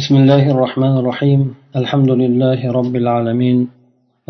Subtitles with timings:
[0.00, 1.40] بسم الله الرحمن الرحيم
[1.80, 3.58] الحمد لله رب العالمين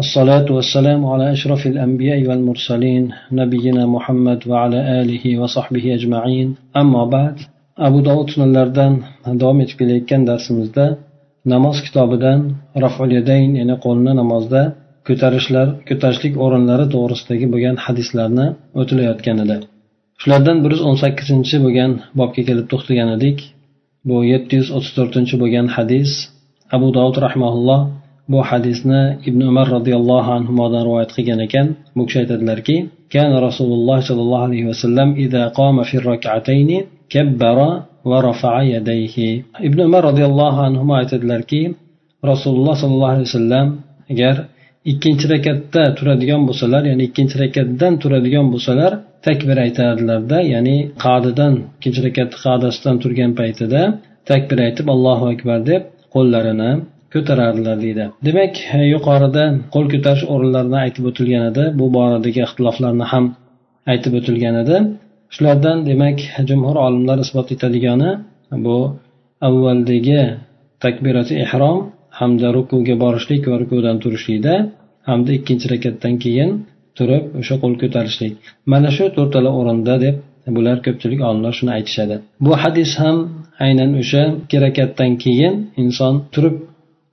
[0.02, 3.02] الصلاة والسلام على أشرف الأنبياء والمرسلين
[3.40, 6.48] نبينا محمد وعلى آله وصحبه أجمعين
[6.82, 7.36] أما بعد
[7.86, 8.92] أبو داود sunanlardan
[9.42, 10.86] davom etib kelayotgan darsimizda
[11.52, 12.40] namoz kitobidan
[12.84, 14.62] raful yadayn ya'ni qo'lni namozda
[15.08, 18.46] ko'tarishlar ko'tarishlik o'rinlari to'g'risidagi bo'lgan hadislarni
[18.80, 19.56] o'tilayotgan edi
[20.22, 23.38] shulardan bir yuz o'n sakkizinchi bo'lgan bobga kelib to'xtagan edik
[24.07, 26.09] bu yetti yuz o'ttiz to'rtinchi bo'lgan hadis
[26.75, 27.81] abu dovud rahmaulloh
[28.31, 32.77] bu hadisni ibn umar roziyallohu anhudan rivoyat qilgan ekan bu kishi aytadilarki
[33.15, 36.69] كان رسول الله صلى الله عليه وسلم إذا قام في الركعتين
[37.13, 37.57] كبر
[38.09, 39.15] ورفع يديه
[39.67, 41.61] ابن عمر رضي الله عنهما aytadilarki
[42.31, 43.67] rasululloh sollallohu alayhi vasallam
[44.11, 44.35] agar
[44.90, 48.92] ikkinchi rakatda turadigan bo'lsalar ya'ni ikkinchi rakatdan turadigan bo'lsalar
[49.26, 53.80] takbir aytadilarda ya'ni qadidan ikkinchi rakatni qadasidan turgan paytida
[54.30, 55.82] takbir aytib allohu akbar deb
[56.14, 56.70] qo'llarini
[57.14, 58.04] ko'tarardilar deydi.
[58.26, 58.54] Demak
[58.94, 63.24] yuqorida qo'l ko'tarish o'rinlarini aytib o'tilgan edi bu boradagi ixtiloflarni ham
[63.92, 64.76] aytib o'tilgan edi
[65.34, 66.18] shulardan demak
[66.48, 68.10] jumhur olimlar isbot etadigani
[68.66, 68.78] bu
[69.48, 70.22] avvaldagi
[70.84, 71.78] takbirati ehrom
[72.18, 74.54] hamda rukuga borishlik va rukudan turishlikda
[75.08, 76.50] hamda ikkinchi rakatdan keyin
[76.98, 78.34] turib o'sha qo'l ko'tarishlik.
[78.72, 80.16] Mana shu to'rttala o'rinda deb
[80.56, 82.16] bular ko'pchilik olimlar shuni aytishadi.
[82.44, 83.16] Bu hadis ham
[83.66, 86.56] aynan o'sha ikki rakatdan keyin inson turib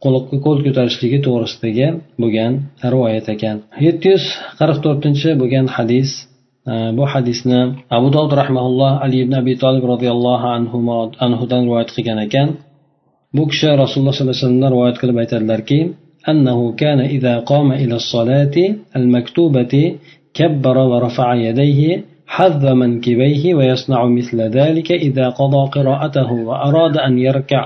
[0.03, 1.87] qo'l ko'tarishligi to'g'risidagi
[2.21, 2.53] bo'lgan
[2.93, 3.57] rivoyat ekan.
[3.87, 4.25] Yetti yuz
[4.59, 6.09] qirq to'rtinchi bo'lgan hadis
[6.71, 7.59] e, bu hadisni
[7.97, 10.77] abu dovud rahmaulloh ali ibn abi tolib roziyallohu anhu
[11.25, 12.47] anhudan rivoyat qilgan ekan.
[13.35, 15.79] Bu kishi rasululloh sollallohu alayhi vasallamdan rivoyat qilib aytadilarki
[16.29, 18.55] أنه كان إذا قام إلى الصلاة
[18.95, 19.95] المكتوبة
[20.33, 27.63] كبر ورفع يديه حذ منكبيه ويصنع مثل ذلك إذا قضى قراءته وأراد أن يركع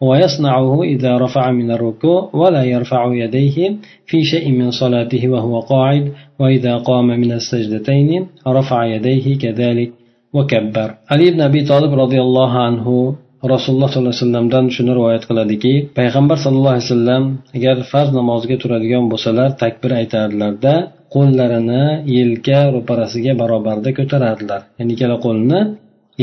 [0.00, 6.76] ويصنعه إذا رفع من الركوع ولا يرفع يديه في شيء من صلاته وهو قاعد وإذا
[6.76, 9.90] قام من السجدتين رفع يديه كذلك
[10.32, 13.14] وكبر علي بن أبي طالب رضي الله عنه
[13.44, 17.24] rasululloh sollallohu alayhi vasallamdan shuni rivoyat qiladiki payg'ambar sallallohu alayhi vasallam
[17.56, 20.74] agar farz namoziga turadigan bo'lsalar takbir aytardilarda
[21.14, 21.84] qo'llarini
[22.18, 24.60] yelka ro'parasiga barobarida ko'tarardilar.
[24.78, 25.60] Ya'ni ikkala qo'lni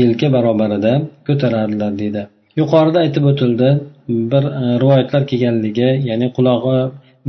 [0.00, 0.92] yelka barobarida
[1.28, 2.22] ko'tarardilar deydi.
[2.60, 3.68] Yuqorida aytib o'tildi
[4.32, 6.78] bir e, rivoyatlar kelganligi ya'ni qulog'i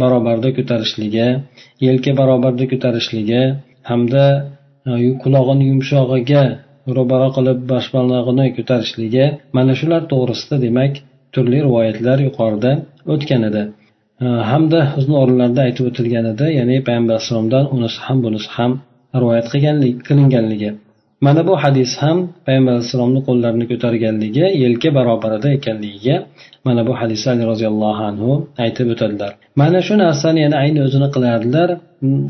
[0.02, 1.28] barobarida ko'tarishligi
[1.88, 3.44] yelka barobarida ko'tarishligi
[3.90, 4.23] hamda
[4.90, 4.91] e,
[5.23, 6.44] qulog'ini yumshog'iga
[6.97, 9.25] ro'baro qilib boshmalog'ini ko'tarishligi
[9.57, 10.94] mana shular to'g'risida demak
[11.34, 12.72] turli rivoyatlar yuqorida
[13.13, 13.63] o'tgan edi.
[14.51, 18.72] Hamda o'zini o'rinlarida aytib o'tilgan edi ya'ni payg'ambar alayhissalomdan unisi ham bunisi ham
[19.22, 20.69] rivoyat qilganlik qilinganligi.
[21.25, 26.15] Mana bu hadis ham payg'ambar alayhissalomni qo'llarini ko'targanligi yelka barobarida ekanligiga
[26.67, 28.31] mana bu hadisni ali roziyallohu anhu
[28.63, 29.31] aytib o'tadilar.
[29.61, 31.69] Mana shu narsani yana ayni o'zini qilardilar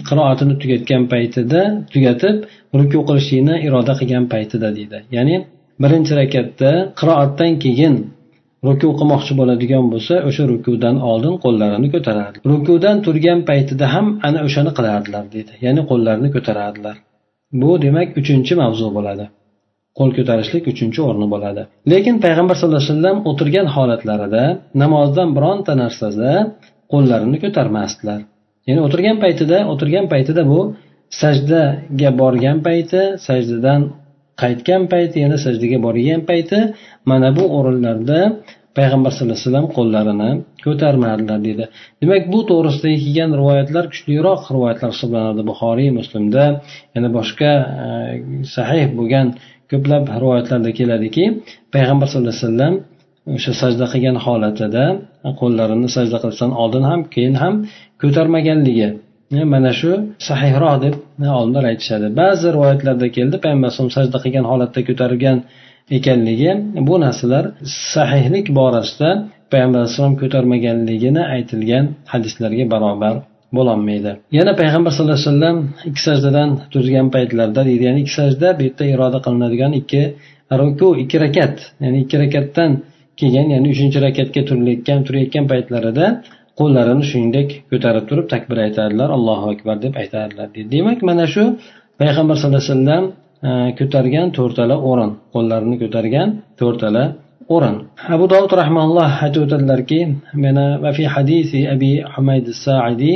[0.09, 1.61] qiroatini tugatgan paytida
[1.93, 2.35] tugatib
[2.79, 4.97] ruku qilishlikni iroda qilgan paytida deydi.
[5.17, 5.35] Ya'ni
[5.83, 7.95] birinchi rakatda qiroatdan keyin
[8.67, 12.37] ruku qilmoqchi bo'ladigan bo'lsa o'sha rukudan oldin qo'llarini ko'tarardi.
[12.51, 15.53] Rukudan turgan paytida ham ana o'shani qilardilar deydi.
[15.65, 16.95] Ya'ni qo'llarini ko'tarardilar.
[17.61, 19.25] Bu demak uchinchi mavzu bo'ladi.
[19.97, 21.61] Qo'l ko'tarishlik uchinchi o'rni bo'ladi.
[21.91, 24.43] Lekin payg'ambar sallallohu alayhi vasallam o'tirgan holatlarida
[24.81, 26.31] namozdan bironta narsada
[26.93, 28.19] qo'llarini ko'tarmasdilar.
[28.67, 30.59] Ya'ni o'tirgan paytida o'tirgan paytida bu
[31.21, 33.81] sajdaga borgan payti sajdadan
[34.41, 36.59] qaytgan payti yana sajdaga borgan payti
[37.09, 38.19] mana bu o'rinlarda
[38.77, 40.29] payg'ambar sallallohu alayhi vasallam qo'llarini
[40.65, 41.65] ko'tarmadilar deydi
[42.01, 45.41] demak bu to'g'risidagi kelgan rivoyatlar kuchliroq rivoyatlar hisoblanadi.
[45.49, 46.43] Buxoriy muslimda
[46.95, 47.51] yana boshqa
[47.85, 47.87] e,
[48.55, 49.27] sahih bo'lgan
[49.71, 51.23] ko'plab rivoyatlarda keladiki
[51.75, 52.73] payg'ambar sallallohu alayhi vasallam
[53.35, 54.85] o'sha sajda qilgan holatida
[55.41, 57.53] qo'llarini sajda qilishdan oldin ham keyin ham
[58.01, 58.89] ko'tarmaganligi
[59.37, 59.91] e, mana shu
[60.29, 62.07] sahihroq deb e, olimlar aytishadi.
[62.21, 65.37] Ba'zi rivoyatlarda keldi payg'ambar alayhisalom sajda qilgan holatda ko'targan
[65.97, 66.51] ekanligi
[66.87, 67.45] bu narsalar
[67.93, 69.09] sahihlik borasida
[69.51, 73.15] payg'ambar alayhissalom ko'tarmaganligini aytilgan hadislarga barobar
[73.57, 74.11] bo'lolmaydi.
[74.37, 75.57] Yana payg'ambar sallallohu alayhi vasallam
[75.89, 80.01] ikki sajdadan turgan paytlarida deydi ya'ni ikki sajda bu yerda iroda qilinadigan ikki
[80.61, 82.71] ruku ikki rakat ya'ni ikki rakatdan
[83.19, 86.05] keyin ya'ni uchinchi rakatga turilayotgan turayotgan paytlarida
[86.59, 91.43] qo'llarini shuningdek ko'tarib turib takbir aytadilar allohu akbar deb aytadilar deydi demak mana shu
[92.01, 93.03] payg'ambar sallallohu alayhi vasallam
[93.78, 96.28] ko'targan to'rtala o'rin qo'llarini ko'targan
[96.60, 97.04] to'rtala
[97.54, 97.76] o'rin
[98.14, 100.00] abu dovud rahmanulloh aytib o'tadilarki
[100.44, 103.12] mana va fi hadisi abi humayd saidi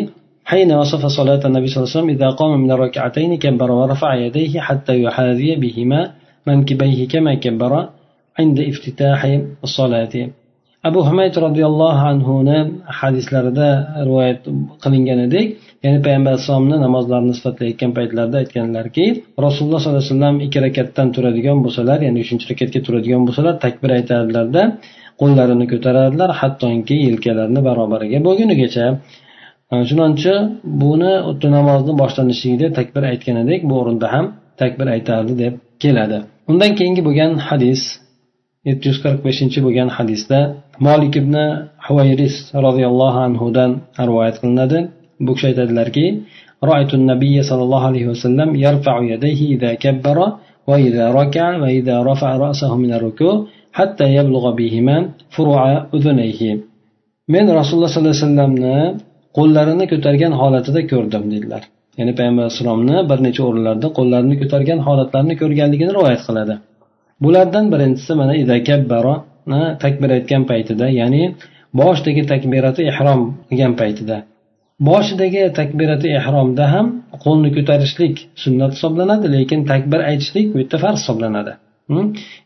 [0.50, 4.60] حين وصف صلاة النبي صلى الله عليه وسلم إذا قام من الركعتين كبر ورفع يديه
[4.60, 6.00] حتى يحاذي بهما
[6.46, 7.72] منكبيه كما كبر
[8.38, 9.20] عند افتتاح
[9.66, 10.14] الصلاة
[10.83, 12.57] abu humayd roziyallohu anhuni
[12.99, 13.69] hadislarida
[14.07, 14.41] rivoyat
[14.83, 15.47] qilingan edek
[15.83, 19.05] ya'ni payg'ambar alayhissalomni namozlarini sifatlayotgan paytlarida aytganlarki
[19.45, 24.61] rasululloh sollallohu alayhi vasallam ikki rakatdan turadigan bo'lsalar ya'ni uchinchi rakatga turadigan bo'lsalar takbir aytardilarda
[25.21, 28.85] qo'llarini ko'tarardilar hattoki yelkalarini barobariga bo'lgunigacha.
[29.89, 30.33] Chunonchi
[30.83, 31.13] buni
[31.57, 34.25] namozni boshlanishligida takbir aytgan edik bu o'rinda ham
[34.61, 35.53] takbir aytardi deb
[35.83, 36.17] keladi.
[36.51, 37.81] Undan keyingi bo'lgan hadis.
[38.68, 40.38] yetti yuz qirq beshinchi bo'lgan hadisda
[40.86, 41.34] molik ibn
[41.86, 42.34] huvayris
[42.66, 43.70] roziyallohu anhudan
[44.08, 44.78] rivoyat qilinadi
[45.26, 46.06] bu kishi aytadilarki
[46.72, 50.18] رأيت النبي صلى الله عليه وسلم يرفع يديه إذا كبر
[50.70, 53.34] وإذا ركع وإذا رفع رأسه من الركوع
[53.78, 54.96] حتى يبلغ بهما
[55.34, 55.62] فروع
[55.96, 56.40] أذنيه
[57.34, 58.52] من رسول الله صلى الله عليه وسلم
[59.38, 61.62] qo'llarini ko'targan holatida ko'rdim dedilar
[61.98, 66.54] ya'ni payg'ambar alayhissalomni bir necha o'rinlarda qo'llarini ko'targan holatlarini ko'rganligini rivoyat qiladi
[67.23, 71.23] Bulardan birinchisi mana idakabbaroni takbir aytgan paytida ya'ni
[71.79, 74.17] boshidagi takbirati ihrom qilgan paytida.
[74.89, 76.85] Boshidagi takbirati ehromda ham
[77.25, 81.53] qo'lni ko'tarishlik sunnat hisoblanadi lekin takbir aytishlik bu yerda farz hisoblanadi.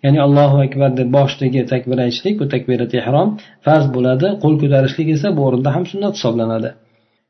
[0.04, 3.30] Ya'ni allohu akbar deb boshidagi takbir aytishlik bu takbirati ehrom
[3.66, 6.70] farz bo'ladi qo'l ko'tarishlik esa bu o'rinda ham sunnat hisoblanadi.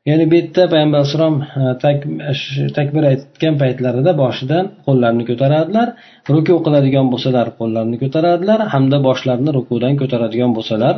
[0.08, 5.88] Ya'ni bu yerda payg'ambar alayhissalom e, takbir aytgan paytlarida boshidan qo'llarini ko'taradilar.
[6.34, 10.94] Ruku qiladigan bo'lsalar qo'llarini ko'taradilar hamda boshlarini rukudan ko'taradigan bo'lsalar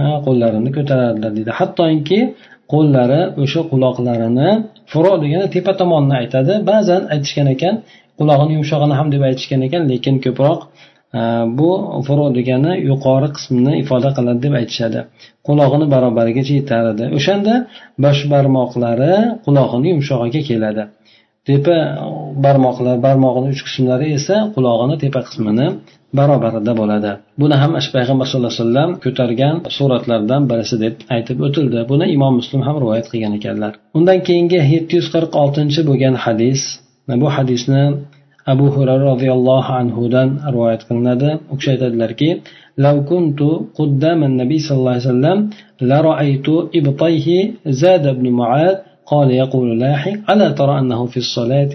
[0.00, 1.52] e, qo'llarini ko'taradilar deydi.
[1.60, 2.20] Hattoki
[2.72, 4.50] qo'llari o'sha quloqlarini
[4.92, 6.52] furo degani tepa tomonni aytadi.
[6.70, 7.74] Ba'zan aytishgan ekan
[8.18, 10.60] qulog'ini yumshog'ini ham deb aytishgan ekan lekin ko'proq
[11.58, 11.70] bu
[12.06, 15.00] furo degani yuqori qismini ifoda qiladi deb aytishadi.
[15.48, 17.54] Qulog'ini barobarigacha yetardi o'shanda
[18.04, 19.14] bosh barmoqlari
[19.46, 20.84] qulog'ini yumshog'iga keladi.
[21.48, 21.76] Tepa
[22.44, 25.66] barmoqlar barmog'ini uch qismlari esa qulog'ini tepa qismini
[26.18, 27.12] barobarida bo'ladi.
[27.40, 31.80] Buni ham payg'ambar sallallohu alayhi vasallam ko'targan suratlardan birisi deb aytib o'tildi.
[31.90, 33.72] Buni imom muslim ham rivoyat qilgan ekanlar.
[33.98, 36.60] Undan keyingi yetti yuz qirq oltinchi bo'lgan hadis
[37.22, 37.84] bu hadisni
[38.52, 42.30] abu hurara roziyallohu anhudan rivoyat qilinadi u kishi aytadilarki
[42.78, 43.40] لو كنت
[43.80, 45.38] قدام النبي صلى الله عليه وسلم
[45.90, 46.48] لرأيت
[46.78, 47.26] إبطيه
[47.66, 51.74] زاد بن معاذ قال يقول لاحق ألا ترى أنه في الصلاة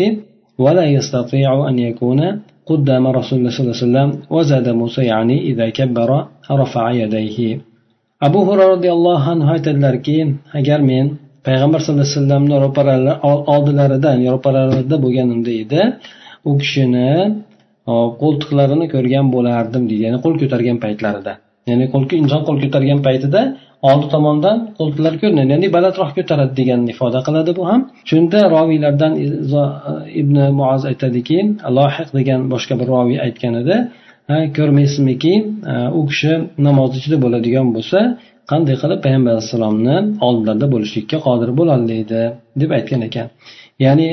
[0.63, 2.19] ولا يستطيع أن يكون
[2.65, 6.09] قدام رسول الله صلى الله عليه وسلم وزاد موسى يعني إذا كبر
[6.51, 7.37] رفع يديه
[8.21, 10.17] abu hurra roziyallohu anhu aytadilarki
[10.59, 11.05] agar men
[11.47, 12.55] payg'ambar sallallohu alayhi vasallamni
[13.55, 15.81] oldilaridan ro'paralarida bo'lganimda edi
[16.49, 17.11] u kishini
[18.21, 20.03] qo'ltiqlarini ko'rgan bo'lardim deydi.
[20.07, 21.33] Ya'ni qo'l ko'targan paytlarida.
[21.69, 23.41] Ya'ni qo'l inson qo'l ko'targan paytida
[23.89, 25.49] oldi tomondan qo'ltiqlar ko'rinadi.
[25.55, 27.81] Ya'ni balandroq ko'taradi deganni ifoda qiladi bu ham.
[28.09, 29.13] Shunda roviylardan
[30.21, 31.37] ibn muoz aytadiki
[31.77, 33.75] lohiq degan boshqa bir roviy aytgan edi.
[34.57, 35.33] Ko'rmaysizmiki
[35.73, 36.31] e, u kishi
[36.67, 37.99] namoz ichida bo'ladigan bo'lsa
[38.51, 39.95] qanday qilib payg'ambar alayhissalomni
[40.27, 42.21] oldilarida bo'lishlikka qodir bo'lolmaydi
[42.61, 43.27] deb aytgan ekan.
[43.85, 44.09] Ya'ni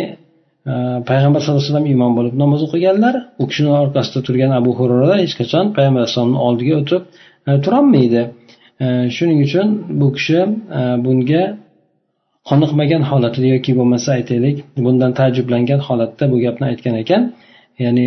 [1.10, 5.34] payg'ambar sallallohu alayhi vasallam imom bo'lib namoz o'qiganlar u kishini orqasida turgan abu hurra hech
[5.40, 7.02] qachon payg'ambar alayhisalomni oldiga o'tib
[7.48, 8.22] e, turolmaydi.
[8.84, 9.68] E, shuning uchun
[10.00, 10.40] bu kishi
[10.78, 11.42] e, bunga
[12.50, 14.56] qoniqmagan holatida yoki bo'lmasa aytaylik
[14.86, 17.22] bundan taajjublangan holatda bu gapni aytgan ekan.
[17.84, 18.06] Ya'ni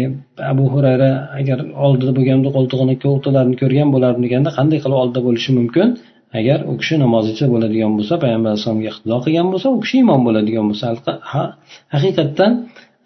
[0.51, 5.87] abu hurayra agar oldida bo'lganda qo'ltig'ini qo'ltiqlarini ko'rgan bo'lardim deganda qanday qilib oldida bo'lishi mumkin?
[6.33, 10.65] Agar u kishi namozchi bo'ladigan bo'lsa payg'ambar alayhissalomga iqtido qilgan bo'lsa u kishi imom bo'ladigan
[10.69, 10.85] bo'lsa
[11.93, 12.51] haqiqatdan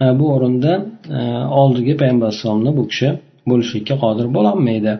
[0.03, 0.73] e, bu o'rinda
[1.17, 1.19] e,
[1.61, 3.09] oldiga payg'ambar alayhissalomni bu kishi
[3.49, 4.93] bo'lishlikka qodir bo'lolmaydi.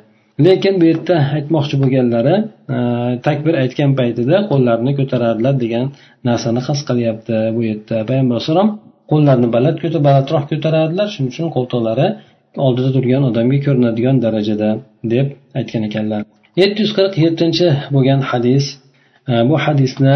[0.45, 2.35] Lekin bu yerda aytmoqchi bo'lganlari
[2.75, 2.77] e,
[3.27, 5.85] takbir aytgan paytida qo'llarini ko'taradilar degan
[6.29, 7.35] narsani his qilyapti.
[7.55, 8.69] Bu yerda payg'ambar alayhissalom
[9.11, 12.07] qo'llarini baland balandroq ko'taradilar shuning uchun qo'ltiqlari
[12.65, 14.69] oldida turgan odamga ko'rinadigan darajada
[15.13, 15.27] deb
[15.59, 16.21] aytgan ekanlar.
[16.60, 18.65] Yetti yuz qirq yettinchi bo'lgan hadis
[19.50, 20.15] bu hadisni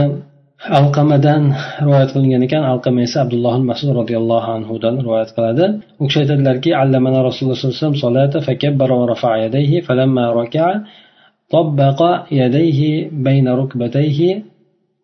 [0.80, 1.44] alqamadan
[1.84, 5.66] rivoyat qilingan ekan alqama esa abdulloh masud roziyallohu anhudan rivoyat qiladi
[6.02, 10.76] u kishi aytadilarki allamana rasululloh sallallohu alayhi vasallam
[11.56, 12.00] طبق
[12.32, 14.44] يديه بين ركبتيه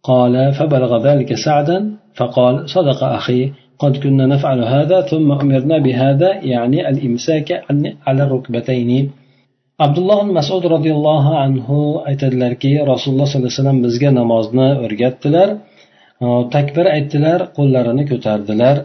[0.04, 6.90] قال فبلغ ذلك سعدا فقال صدق أخي قد كنا نفعل هذا ثم أمرنا بهذا يعني
[6.90, 7.64] الإمساك
[8.08, 9.12] على الركبتين
[9.86, 11.78] abdulloh masud roziyallohu anhu
[12.10, 15.50] aytadilarki rasululloh sollallohu alayhi vasallam bizga namozni o'rgatdilar.
[16.56, 18.76] Takbir aytdilar qo'llarini ko'tardilar.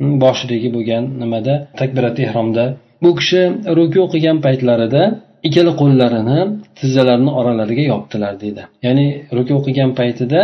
[0.00, 1.54] Hm, boshidagi bo'lgan nimada?
[1.80, 2.64] Takbirat ehromda
[3.02, 3.40] bu kishi
[3.78, 5.02] ruku qilgan paytlarida
[5.48, 6.38] ikkala qo'llarini
[6.78, 8.62] tizzalarini oralariga yopdilar deydi.
[8.86, 10.40] Ya'ni ruku qilgan paytida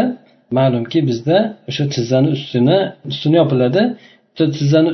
[0.59, 1.37] ma'lumki bizda
[1.71, 2.79] o'sha tizzani ustini
[3.11, 3.83] ustini yopiladi.
[4.57, 4.91] Tizzani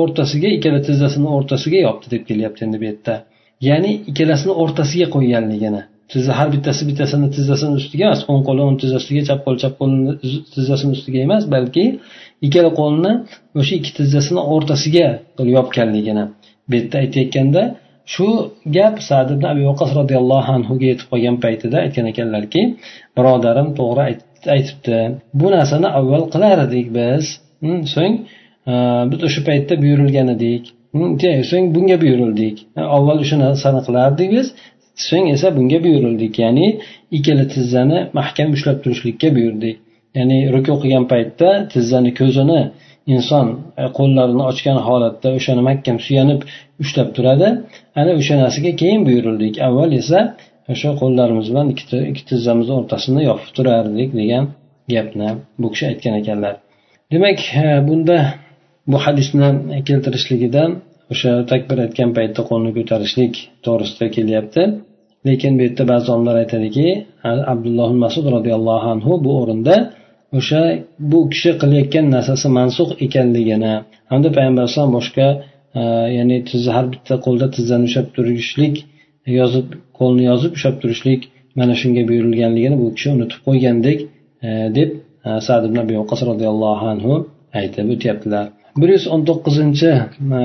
[0.00, 3.14] o'rtasiga ikkala tizzasini o'rtasiga yopdi deb kelyapti endi bu yerda.
[3.68, 5.82] Ya'ni ikkalasini o'rtasiga qo'yganligini
[6.12, 10.12] tizza har bittasi bittasini tizzasini ustiga emas o'ng qo'li o'ng tizzasiga chap qo'l chap qo'lini
[10.54, 11.84] tizzasini ustiga emas balki
[12.46, 13.12] ikkala qo'lni
[13.60, 15.06] o'sha ikki tizzasini o'rtasiga
[15.56, 16.24] yopganligini
[16.68, 17.62] bu yerda aytayotganda
[18.14, 18.26] shu
[18.76, 22.62] gap sad ibn abi vaqas roziyallohu anhuga yetib qolgan paytida aytgan ekanlarki
[23.16, 24.02] birodarim to'g'ri
[24.56, 24.98] aytibdi.
[25.40, 27.24] Bu narsani avval qilar edik biz
[27.62, 28.14] hm, so'ng
[29.10, 30.62] biz o'sha paytda buyurilgan edik.
[30.96, 32.56] Hm, so'ng bunga buyurildik.
[32.96, 34.32] Avval o'sha narsani qilardik
[35.08, 36.34] so'ng esa bunga buyurildik.
[36.44, 36.66] Ya'ni
[37.16, 39.76] ikkala tizzani mahkam ushlab turishlikka buyurdik.
[40.16, 42.60] Ya'ni ruku qilgan paytda tizzani ko'zini
[43.14, 43.46] inson
[43.82, 46.40] e, qo'llarini ochgan holatda o'shani mahkam suyanib
[46.82, 47.48] ushlab turadi.
[48.00, 49.54] Ana o'sha narsaga keyin buyurildik.
[49.68, 50.18] Avval esa
[50.72, 51.66] o'sha qo'llarimiz bilan
[52.12, 54.44] ikki tizzamizni o'rtasini yopib turardik degan
[54.94, 55.28] gapni
[55.60, 56.54] bu kishi aytgan ekanlar.
[57.12, 58.18] Demak e, bunda
[58.90, 59.48] bu hadisni
[59.88, 60.70] keltirishligidan
[61.12, 64.62] o'sha takbir aytgan paytda qo'lni ko'tarishlik to'g'risida kelyapti.
[65.26, 66.86] Lekin bu yerda ba'zi olimlar aytadiki
[67.52, 69.76] abdulloh masud roziyallohu anhu bu o'rinda
[70.38, 70.60] o'sha
[71.10, 73.74] bu kishi qilayotgan narsasi mansux ekanligini
[74.12, 75.26] hamda payg'ambar alayhisalom boshqa
[75.80, 75.82] e,
[76.16, 78.74] ya'ni tizza har bitta qo'lda tizzani ushlab turishlik
[79.38, 81.20] yozib qo'lni yozib ushlab turishlik
[81.58, 83.98] mana shunga buyurilganligini bu kishi unutib qo'ygandek
[84.46, 84.90] e, deb
[85.28, 87.12] e, sad ibn abi vaqas roziyallohu anhu
[87.60, 88.46] aytib o'tyaptilar.
[88.80, 89.92] Bir yuz o'n to'qqizinchi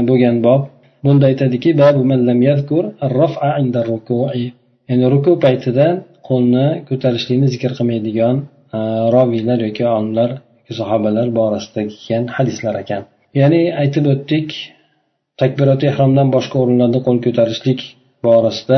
[0.09, 0.61] bo'lgan bob.
[1.05, 1.69] Bunda aytadiki
[4.89, 5.88] ya'ni ruku paytida
[6.29, 8.35] qo'lni ko'tarishlikni zikr qilmaydigan
[9.15, 10.29] roviylar yoki olimlar
[10.79, 13.01] sahobalar borasida kelgan hadislar ekan.
[13.39, 14.47] Ya'ni aytib o'tdik
[15.41, 17.79] takbiroti ehromdan boshqa o'rinlarda qo'l ko'tarishlik
[18.27, 18.77] borasida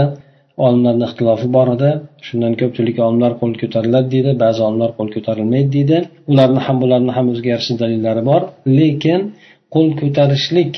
[0.65, 1.89] olimlarni ixtilofi bor edi.
[2.27, 5.97] Shundan ko'pchilik olimlar qo'l ko'tariladi deydi ba'zi olimlar qo'l ko'tarilmaydi deydi.
[6.31, 8.41] Ularni ham bularni ham o'ziga yarasha dalillari bor.
[8.79, 9.21] Lekin
[9.73, 10.73] qo'l ko'tarishlik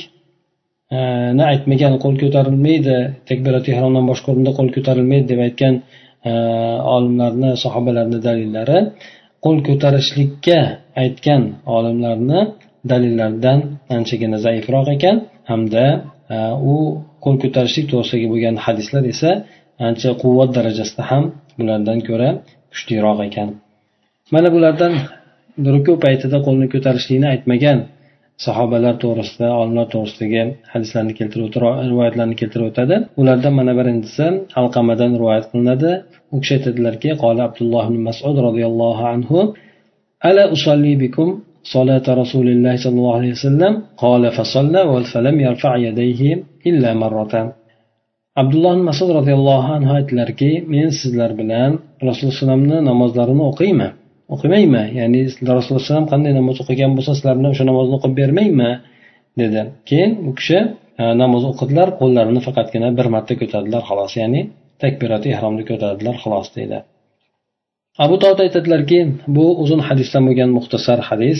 [0.96, 0.98] e,
[1.38, 2.96] ni aytmagan qo'l ko'tarilmaydi
[3.30, 5.74] takbirati ihromdan boshqa o'rinda qo'l ko'tarilmaydi deb aytgan
[6.30, 6.32] e,
[6.96, 8.80] olimlarni sahobalarni dalillari
[9.46, 10.60] qo'l ko'tarishlikka
[11.04, 11.42] aytgan
[11.78, 12.40] olimlarni
[12.92, 13.60] dalillaridan
[13.98, 15.16] anchagina zaifroq ekan.
[15.52, 15.86] Hamda
[16.36, 16.38] e,
[16.74, 16.76] u
[17.24, 19.32] qo'l ko'tarishlik to'g'risidagi bo'lgan hadislar esa
[19.89, 21.25] ancha quvvat darajasida ham
[21.59, 22.29] bulardan ko'ra
[22.73, 23.49] kuchliroq ekan
[24.35, 24.93] mana bulardan
[25.75, 27.79] ruku paytida qo'lni ko'tarishlikni aytmagan
[28.47, 31.49] sahobalar to'g'risida olimlar to'g'risidagi hadislarni keltirib
[31.91, 34.27] rivoyatlarni keltirib o'tadi ulardan mana birinchisi
[34.61, 35.91] alqamadan rivoyat qilinadi
[36.35, 39.39] u kishi aytadilarki qola abdulloh ibn masud roziyallohu anhu
[40.29, 41.31] ala usolli bikum
[41.77, 43.73] صلاة رسول الله صلى الله عليه وسلم
[44.05, 44.81] قال فصلى
[45.13, 46.21] فلم يرفع يديه
[46.67, 47.35] إلا مرة
[48.42, 51.72] abdulloh masud roziyallohu anhu aytdilarki men sizlar bilan
[52.08, 53.92] rasululloh alayhivasallamni namozlarini o'qiyman.
[54.34, 54.84] O'qimaymi?
[55.00, 58.72] Ya'ni rasululloh alayhivasallam qanday namoz o'qigan bo'lsa sizlar bilan o'sha namozni o'qib bermaymi?
[59.42, 59.62] dedi.
[59.90, 60.60] Keyin u kishi
[61.02, 64.42] e, namoz o'qidilar qo'llarini faqatgina bir marta ko'tardilar xolos ya'ni
[64.84, 66.78] takbirati ehromni ko'tardilar xolos deydi.
[68.06, 69.00] Abu tovud aytadilarki
[69.36, 71.40] bu uzun hadisdan bo'lgan muxtasar hadis.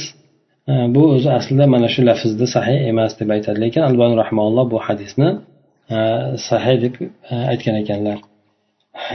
[0.72, 3.58] E, bu o'zi aslida mana shu lafzda sahih emas deb aytadi.
[3.66, 5.30] Lekin albani rahmaulloh bu hadisni
[5.90, 8.18] sahiy sahih deb e, aytgan ekanlar.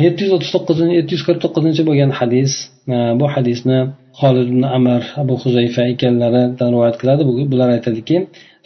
[0.04, 2.52] Yetti yuz o'ttiz to'qqizinchi yetti yuz qirq to'qqizinchi bo'lgan hadis
[2.94, 3.78] e, bu hadisni
[4.20, 7.22] holid ibn amr abu huzayfa ekanlaridan rivoyat qiladi.
[7.52, 8.16] Bular aytadiki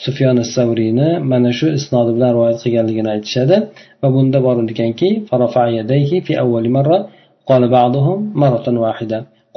[0.04, 3.56] sufyon savriyni mana shu isnodi bilan rivoyat qilganligini aytishadi
[4.02, 5.08] va bunda bor ekanki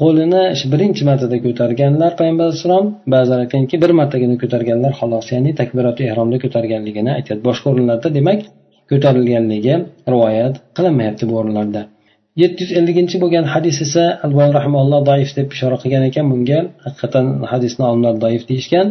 [0.01, 6.38] qo'lini birinchi martada ko'targanlar payg'ambar alayhissalom ba'zilar aytganki bir martagina ko'targanlar xolos ya'ni takbiroti ehromda
[6.44, 7.44] ko'targanligini aytyapti.
[7.50, 8.39] Boshqa o'rinlarda demak
[8.92, 9.75] ko'tarilganligi
[10.13, 11.82] rivoyat qilinmayapti bu o'rinlarda.
[12.42, 16.25] Yetti yuz elliginchi bo'lgan hadis esa albon rahmaulloh doif deb ishora qilgan ekan.
[16.32, 18.88] Bunga haqiqatdan hadisni olimlar doif deyishgan.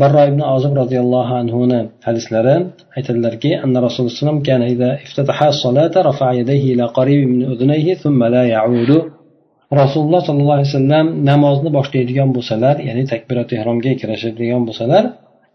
[0.00, 2.56] Barro ibn ozib roziyallohu anhuni hadislari
[2.98, 4.34] aytadilarki anna rasululloh
[9.80, 15.04] rasululloh sollallohu alayhi vasallam namozni boshlaydigan bo'lsalar ya'ni takbirat ehromga kirishadigan bo'lsalar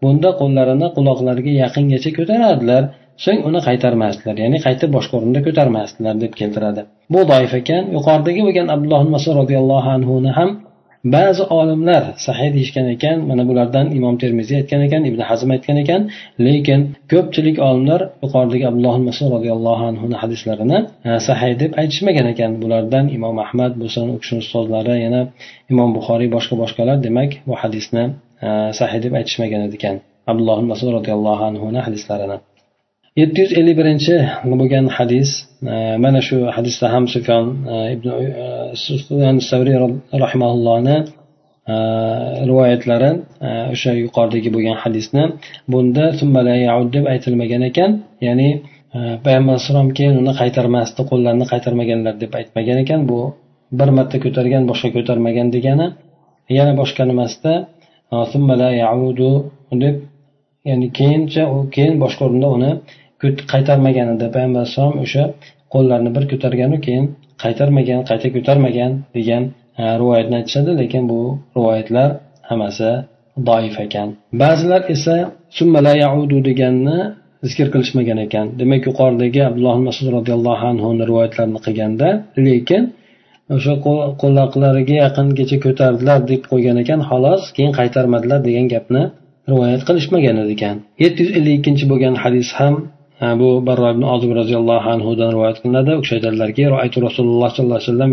[0.02, 2.82] bunda qo'llarini quloqlariga yaqingacha ko'tarardilar
[3.24, 6.82] so'ng uni qaytarmasdilar ya'ni qaytib boshqa o'rinda ko'tarmasdilar deb keltiradi.
[7.12, 7.82] Bu doif ekan.
[7.96, 10.50] Yuqoridagi bo'lgan abdulloh masud roziyallohu anhuni ham
[11.04, 16.02] ba'zi olimlar sahiy deyishgan ekan mana bulardan imom termiziy aytgan ekan ibn hazm aytgan ekan
[16.46, 16.80] lekin
[17.12, 20.78] ko'pchilik olimlar yuqoridagi abdulloh masud roziyallohu anhuni hadislarini
[21.08, 22.50] e, sahiy deb aytishmagan ekan.
[22.62, 25.20] Bulardan imom ahmad bo'lsin u kishini ustozlari yana
[25.72, 28.04] imom buxoriy boshqa boshqalar demak bu hadisni
[28.46, 28.48] e,
[28.80, 29.96] sahiy deb aytishmagan ekan
[30.30, 32.36] abdulloh masud roziyallohu anhuni hadislarini.
[33.20, 34.14] Yetti yuz ellik birinchi
[34.60, 35.28] bo'lgan hadis
[35.72, 35.74] e,
[36.04, 38.06] mana shu hadisda ham sufyon e, ibn
[39.40, 39.76] e, savriy
[40.24, 40.96] rahimaullohni
[42.50, 43.10] rivoyatlari
[43.74, 45.24] o'sha yuqoridagi bo'lgan hadisni.
[45.72, 46.04] Bunda
[46.94, 47.90] deb aytilmagan ekan
[48.26, 48.48] ya'ni
[49.24, 53.00] payg'ambar alayhissalom keyin uni qaytarmasdi qo'llarini qaytarmaganlar deb aytmagan ekan.
[53.10, 53.18] Bu
[53.78, 55.86] bir marta ko'targan boshqa ko'tarmagan degani.
[56.58, 57.54] Yana boshqa nimasida
[59.84, 59.96] deb
[60.68, 62.70] ya'ni keyincha u keyin boshqa o'rinda uni
[63.52, 65.24] qaytarmagan edi payg'ambar alayhissalom o'sha
[65.74, 67.06] qo'llarini bir ko'targanu keyin
[67.42, 69.42] qaytarmagan qayta ko'tarmagan degan
[70.00, 71.20] rivoyatni aytishadi lekin bu
[71.56, 72.08] rivoyatlar
[72.50, 72.90] hammasi
[73.48, 74.08] doif ekan.
[74.42, 75.16] Ba'zilar esa
[76.48, 76.98] deganni
[77.50, 78.46] zikr qilishmagan ekan.
[78.60, 82.08] Demak yuqoridagi abdulloh masud roziyallohu anhuni rivoyatlarini qilganda
[82.46, 82.82] lekin
[83.56, 83.74] o'sha
[84.22, 89.02] qo'llariga yaqingacha ko'tardilar deb qo'ygan ekan xolos keyin qaytarmadilar degan gapni
[89.50, 90.76] rivoyat qilishmagan ekan.
[91.02, 92.74] Yetti yuz ellik ikkinchi bo'lgan hadis ham
[93.40, 95.90] bu barro ibn ozib roziyallohu anhudan rivoyat qilinadi.
[95.98, 96.62] U kishi aytadilarki
[97.06, 98.10] rasululloh sollallohu alayhi vasallam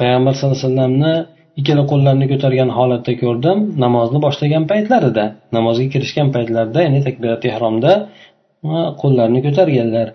[0.00, 1.14] payg'ambar sallallohu alayhi vasallamni
[1.60, 3.58] ikkala qo'llarini ko'targan holatda ko'rdim.
[3.84, 5.24] Namozni boshlagan paytlarida
[5.56, 7.92] namozga kirishgan paytlarida ya'ni takbirat ehromda
[9.02, 10.08] qo'llarini ko'targanlar.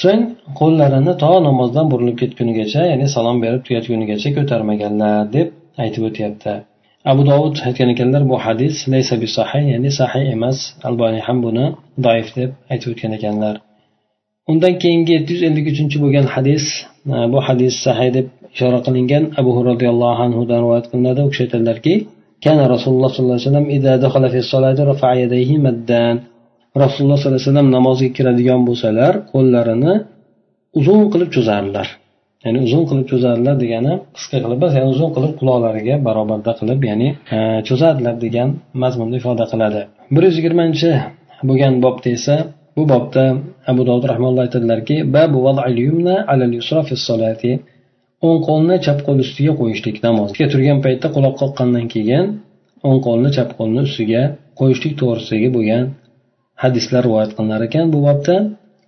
[0.00, 0.22] So'ng
[0.60, 5.48] qo'llarini to namozdan burilib ketgunigacha ya'ni salom berib tugatgunigacha ko'tarmaganlar deb
[5.84, 6.54] aytib o'tyapti.
[7.11, 10.57] abu dovud aytgan ekanlar bu hadis laysa bi sahih ya'ni sahih emas
[10.87, 11.65] alboniy ham buni
[12.05, 13.55] doif deb aytib o'tgan ekanlar
[14.51, 16.65] undan keyingi yetti yuz ellik uchinchi bo'lgan hadis
[17.33, 21.95] bu hadis sahiy deb ishora qilingan abu roziyallohu anhudan rivoyat qilinadi u kishi aytadilarki
[22.47, 26.15] كان رسول الله صلى الله عليه وسلم إذا دخل في الصلاة رفع يديه مدان
[26.83, 29.93] rasululloh sollallohu alayhi vasallam namozga kiradigan bo'lsalar qo'llarini
[30.79, 31.87] uzun qilib cho'zardilar
[32.44, 37.08] ya'ni uzun qilib cho'zadilar degani qisqa qilib emas ya'ni uzun qilib quloqlariga barobarda qilib ya'ni
[37.36, 38.48] e, cho'zadilar degan
[38.82, 39.80] mazmunda ifoda qiladi.
[40.14, 40.90] Bir yuz yigirmanchi
[41.48, 42.34] bo'lgan bobda esa
[42.76, 43.24] bu bobda
[43.70, 44.96] abu dovud rahmaulloh aytadilarki
[48.26, 52.24] o'ng qo'lni chap qo'l ustiga qo'yishlik namozga turgan paytda quloq qoqqandan keyin
[52.88, 54.22] o'ng qo'lni chap qo'lni ustiga
[54.60, 55.84] qo'yishlik to'g'risidagi bo'lgan
[56.62, 58.36] hadislar rivoyat qilinar ekan bu bobda.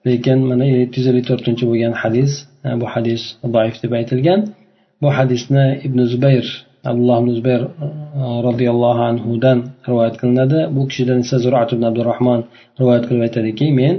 [0.09, 2.33] Lekin mana yetti yuz ellik to'rtinchi bo'lgan hadis
[2.67, 3.23] E, bu hadis
[3.55, 4.41] zaif deb aytilgan.
[5.03, 6.47] Bu hadisni ibn zubayr
[6.91, 7.87] abdulloh ibn zubayr e,
[8.49, 10.61] roziyallohu anhudan rivoyat qilinadi.
[10.77, 12.41] Bu kishidan esa zurat ibn abdurahmon
[12.81, 13.95] rivoyat qilib aytadiki men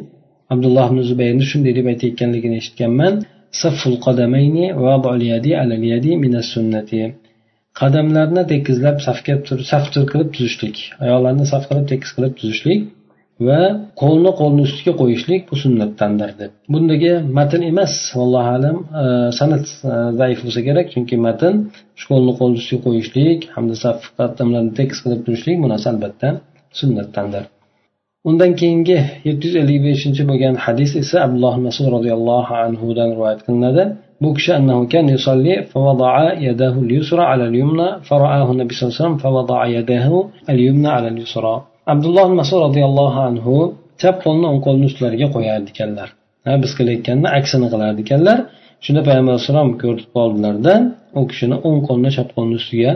[0.54, 3.13] abdulloh ibn zubayrni shunday deb aytayotganligini eshitganman.
[7.80, 9.34] Qadamlarni tekizlab safga
[9.71, 12.82] saf qilib tuzishlik oyoqlarni saf qilib tekis qilib tuzishlik
[13.49, 13.61] va
[14.03, 19.05] qo'lni qo'lni ustiga qo'yishlik bu sunnatdandir deb bundagi matn emas allohu alam e,
[19.38, 21.55] sanat e, zaif bo'lsa kerak chunki matn
[22.01, 26.29] shu qo'lni qo'lni ustiga qo'yishlik hamda saf qadamlarni tekis qilib turishlik bu narsa albatta
[26.81, 27.45] sunnatdandir
[28.29, 33.85] undan keyingi yetti yuz ellik beshinchi bo'lgan hadis esa abdulloh masud roziyallohu anhudan rivoyat qilinadi
[34.23, 36.14] bu kishi annahu kan yusalli فوضع
[36.49, 40.07] يده اليسرى على اليمنى فرآه النبي صلى الله عليه وسلم فوضع يده
[40.53, 41.57] اليمنى على اليسرى
[41.94, 43.56] abdulloh masud roziyallohu anhu
[44.02, 46.10] chap qo'lni o'ng qo'lni ustlariga qo'yar ekanlar
[46.63, 48.38] biz qilayotganni aksini qilar ekanlar
[48.86, 50.74] shunda payg'ambar alayhissalom ko'rib qoldilarda
[51.20, 52.91] u kishini o'ng qo'lni chap qo'lni ustiga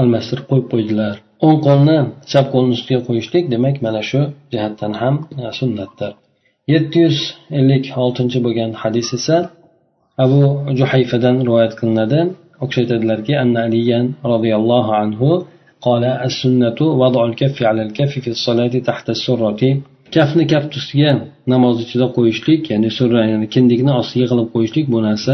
[0.00, 1.14] almashtirib qo'yib qo'ydilar.
[1.46, 1.96] O'ng qo'lni
[2.32, 4.20] chap qo'lni ustiga qo'yishlik demak mana shu
[4.52, 5.14] jihatdan ham
[5.58, 6.12] sunnatdir.
[6.72, 7.18] Yetti yuz
[7.58, 9.36] ellik oltinchi bo'lgan hadis esa
[10.24, 10.40] abu
[10.78, 12.20] juhayfadan rivoyat qilinadi.
[12.62, 15.30] U kishi aytadilarki anna aliyan roziyallohu anhu
[15.85, 19.61] قال السنة وضع الكف على الكف في الصلاة تحت السرة
[20.15, 21.11] kafni kaft ustiga
[21.53, 25.33] namoz ichida qo'yishlik ya'ni surra ya'ni kindikni ostiga qilib qo'yishlik bu narsa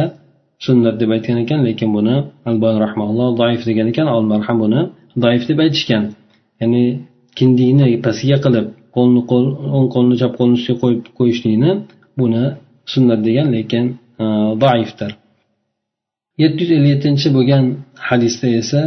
[0.65, 2.15] sunnat deb aytgan ekan lekin buni
[2.49, 4.81] albon rahmaulloh doif degan ekan olimlar ham buni
[5.23, 6.03] doif deb aytishgan
[6.61, 6.83] ya'ni
[7.39, 9.45] kindikni pastiga qilib qo'lni qo'l
[9.77, 11.71] o'ng qo'lni chap qo'lni ustiga qo'yib qo'yishlikni
[12.19, 12.43] buni
[12.93, 13.85] sunnat degan lekin
[14.63, 15.11] doifdir
[16.43, 17.63] yetti yuz ellik yettinchi bo'lgan
[18.09, 18.81] hadisda esa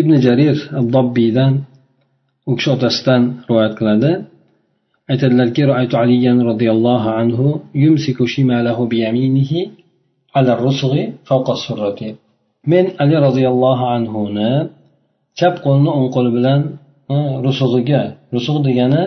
[0.00, 0.56] ibn jarir
[0.94, 1.52] dobbiydan
[2.50, 4.10] u kishi otasidan rivoyat qiladi.
[5.12, 7.46] Aytadilarki roaytu aliyan roziyallohu anhu
[7.84, 9.60] yumsiku shimalahu biyaminihi
[10.38, 12.08] ala rusg'i favqa surrati.
[12.72, 14.52] Men ali roziyallohu anhuni
[15.38, 16.60] chap qo'lini o'ng qo'li bilan
[17.46, 18.02] rusug'iga
[18.34, 19.02] rusug' degani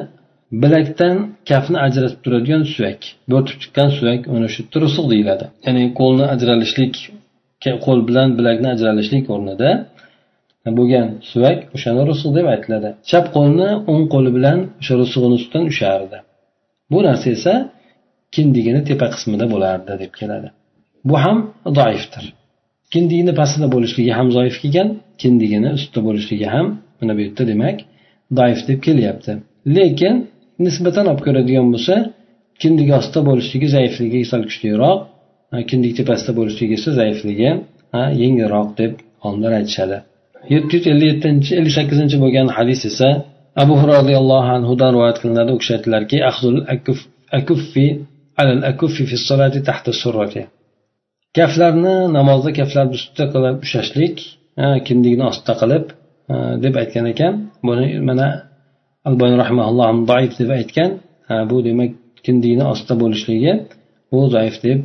[0.61, 1.15] bilakdan
[1.49, 2.99] kafni ajratib turadigan suyak
[3.31, 5.45] bo'rtib chiqqan suyak uni shu rusug' deyiladi.
[5.65, 6.93] Ya'ni qo'lni ajralishlik
[7.85, 9.69] qo'l bilan bilakni ajralishlik o'rnida
[10.79, 12.89] bo'lgan suvak o'shani rusug' deb aytiladi.
[13.09, 16.17] Chap qo'lni o'ng qo'li bilan o'sha rusug'ini ustidan ushardi.
[16.91, 17.53] Bu narsa esa
[18.35, 20.47] kindigini tepa qismida bo'lardi deb keladi.
[21.09, 21.37] Bu ham
[21.79, 22.25] zaifdir
[22.93, 24.89] kindigini pastida bo'lishligi ham zoif kelgan
[25.21, 26.67] kindigini ustida bo'lishligi ham
[26.99, 27.77] mana bu yerda demak
[28.39, 29.31] zaif deb kelyapti.
[29.77, 30.15] Lekin
[30.65, 31.95] nisbatan olib ko'radigan bo'lsa
[32.61, 34.99] kindik ostida bo'lishligi zaifligi sal kuchliroq
[35.69, 37.49] kindik tepasida bo'lishligi esa zaifligi
[38.23, 38.91] yengilroq deb
[39.27, 39.97] olimlar aytishadi.
[40.53, 43.09] Yetti yuz ellik yettinchi ellik sakkizinchi bo'lgan hadis esa
[43.63, 45.49] abu roziyallohu anhudan rivoyat qilinadi.
[45.55, 46.17] U kishi aytdilarki
[48.41, 50.41] alal akuffi fi solati tahta surrati
[51.37, 54.15] kaflarni namozda kaflarni ustida qilib ushlashlik
[54.87, 55.85] kindigini ostida qilib
[56.63, 57.33] deb aytgan ekan.
[57.67, 58.27] Buni mana
[59.09, 60.89] albani rahmaulloh zaif deb aytgan.
[61.49, 61.91] Bu demak
[62.25, 63.53] kindigini ostida bo'lishligi
[64.11, 64.79] bu zaif deb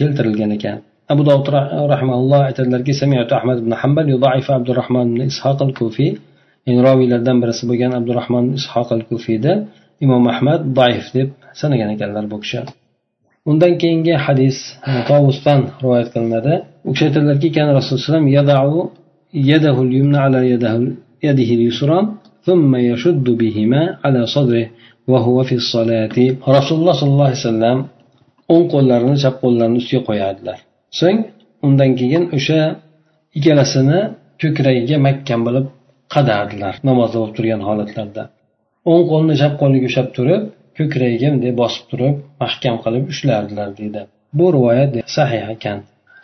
[0.00, 0.78] keltirilgan ekan.
[1.13, 1.47] abu dovud
[1.93, 6.11] rahmaulloh aytadilarki samiatu ahmad ibn hambal yudaifu abdurahmon ibn ishoq al kufiy
[6.67, 9.53] yani roviylardan birisi bo'lgan abdurahmon ishoq al kufiyda
[10.05, 11.29] imom ahmad zaif deb
[11.61, 12.59] sanagan ekanlar bu kishi
[13.49, 14.57] undan keyingi hadis
[15.09, 16.53] tovusdan rivoyat qilinadi
[16.87, 17.49] u kishi aytadilarki
[17.79, 18.91] rasululloh
[19.33, 20.73] يده اليمنى على يده
[21.23, 22.07] يده اليسرى
[22.43, 24.69] ثم يشد بهما على صدره
[25.07, 26.15] وهو في الصلاة
[26.57, 27.77] رسول الله صلى الله عليه وسلم
[28.53, 30.57] o'ng qo'llarini chap qo'llarini ustiga qo'yadilar
[31.00, 31.20] so'ng
[31.66, 32.60] undan keyin o'sha
[33.38, 34.00] ikkalasini
[34.42, 35.66] ko'kragiga mahkam bo'lib
[36.14, 38.22] qadardilar namozda bo'lib turgan holatlarda.
[38.90, 40.42] O'ng qo'lni chap qo'liga ushlab turib
[40.78, 44.00] ko'kragiga bunday bosib turib mahkam qilib ushlardilar deydi.
[44.38, 45.78] Bu rivoyat sahih ekan.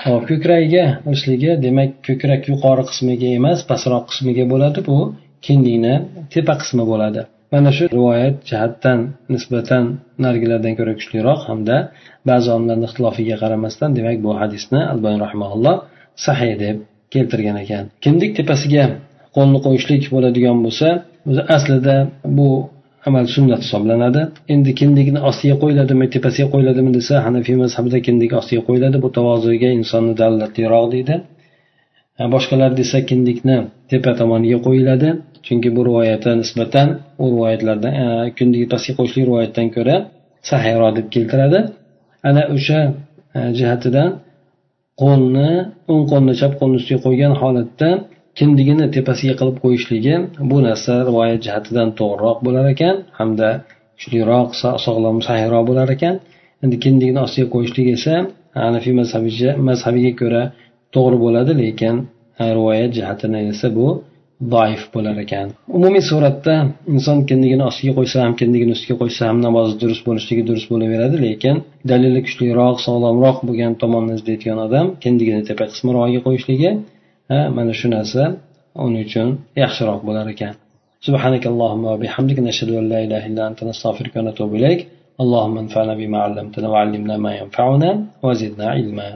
[0.05, 4.99] Hop ko'kragiga urishligi demak ko'krak yuqori qismiga emas pastroq qismiga bo'ladi bu
[5.47, 5.95] kindikni
[6.35, 7.21] tepa qismi bo'ladi.
[7.53, 8.99] Mana shu rivoyat jihatdan
[9.35, 9.85] nisbatan
[10.25, 11.77] narigilardan ko'ra kuchliroq hamda
[12.29, 15.77] ba'zi olimlarni ixtilofiga qaramasdan demak bu hadisni albani rahimaulloh
[16.27, 16.77] sahiy deb
[17.15, 17.85] keltirgan ekan.
[18.05, 18.85] Kindik tepasiga
[19.37, 20.89] qo'lni qo'yishlik bo'ladigan bo'lsa
[21.31, 21.97] o'zi aslida
[22.39, 22.49] bu
[23.09, 24.23] amal sunnat hisoblanadi.
[24.55, 30.15] Endi kindikni ostiga qo'yiladimi tepasiga qo'yiladimi desa hanafiy mazhabida kindik ostiga qo'yiladi bu tavozuga insonni
[30.21, 31.15] dalolatliroq deydi.
[32.35, 33.57] Boshqalar desa kindikni
[33.91, 35.09] tepa tomoniga qo'yiladi.
[35.47, 36.89] Chunki bu rivoyatga nisbatan
[37.23, 38.07] u rivoyatlardan e,
[38.39, 39.97] kundagi pastga qo'shilgan rivoyatdan ko'ra
[40.51, 41.59] sahiyroq deb keltiradi.
[42.29, 42.81] Ana o'sha
[43.37, 44.09] e, jihatidan
[45.03, 45.51] qo'lni
[45.93, 47.89] o'ng qo'lni chap qo'lni ustiga qo'ygan holatda
[48.39, 50.15] kindigini tepasiga qilib qo'yishligi
[50.51, 53.49] bu narsa rivoyat jihatidan to'g'riroq bo'lar ekan hamda
[53.99, 54.49] kuchliroq
[54.87, 56.15] sog'lom sahiyroq bo'lar ekan.
[56.65, 58.15] Endi kindigini ostiga qo'yishlik esa
[58.65, 58.95] hanafiy
[59.69, 60.43] mazhabiga ko'ra
[60.95, 61.95] to'g'ri bo'ladi lekin
[62.43, 63.89] e, rivoyat jihatidan esa bu
[64.54, 66.56] doif bo'lar ekan umumiy suratda
[66.96, 71.56] inson kindigini ostiga qo'ysa ham kindigini ustiga qo'ysa ham namozi durust bo'lishligi durust bo'laveradi lekin
[71.92, 76.72] dalili kuchliroq sog'lomroq bo'lgan tomonni izlayotgan odam kindigini tepa qismirog'iga qo'yishligi
[77.58, 78.24] mana shu narsa
[78.86, 79.28] uning uchun
[79.64, 80.54] yaxshiroq bo'lar ekan
[81.08, 84.82] سبحانك اللهم وبحمدك نشهد أن لا إله إلا أنت نستغفرك ونتوب إليك
[85.24, 87.90] اللهم انفعنا بما علمتنا وعلمنا ما ينفعنا
[88.26, 89.08] وزدنا علما